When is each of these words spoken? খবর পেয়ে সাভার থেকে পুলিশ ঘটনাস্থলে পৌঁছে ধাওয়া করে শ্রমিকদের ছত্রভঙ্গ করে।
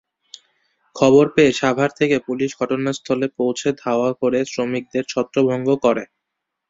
খবর 0.95 1.25
পেয়ে 1.35 1.51
সাভার 1.53 1.89
থেকে 1.99 2.17
পুলিশ 2.27 2.51
ঘটনাস্থলে 2.59 3.27
পৌঁছে 3.37 3.69
ধাওয়া 3.81 4.09
করে 4.21 4.39
শ্রমিকদের 4.51 5.03
ছত্রভঙ্গ 5.11 5.67
করে। 5.85 6.03